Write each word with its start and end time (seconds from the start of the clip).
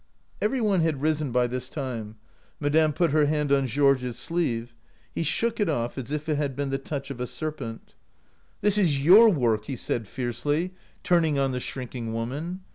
•"Every 0.41 0.61
one 0.61 0.81
had 0.81 1.03
risen 1.03 1.31
by 1.31 1.45
this 1.45 1.69
time. 1.69 2.15
Madame 2.59 2.91
put 2.91 3.11
her 3.11 3.27
hand 3.27 3.51
on 3.51 3.67
Georges' 3.67 4.17
sleeve; 4.17 4.73
he 5.13 5.21
shook 5.21 5.59
it 5.59 5.69
off 5.69 5.95
as 5.95 6.09
if 6.09 6.27
it 6.27 6.37
had 6.37 6.55
been 6.55 6.71
the 6.71 6.79
touch 6.79 7.11
of 7.11 7.19
a 7.21 7.27
serpent. 7.27 7.81
35 7.83 7.83
OUT 7.83 7.87
OF 7.87 8.61
BOHEMIA 8.61 8.61
"'This 8.61 8.77
is 8.95 9.05
your 9.05 9.29
work! 9.29 9.59
1 9.61 9.65
he 9.67 9.75
said, 9.75 10.07
fiercely, 10.07 10.73
turning 11.03 11.37
on 11.37 11.51
the 11.51 11.59
shrinking 11.59 12.13
woman. 12.13 12.61